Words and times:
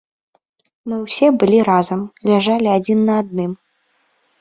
Мы 0.91 0.95
ўсе 1.03 1.27
былі 1.45 1.59
разам, 1.71 2.01
ляжалі 2.33 2.67
адзін 2.81 2.99
на 3.11 3.23
адным. 3.25 3.51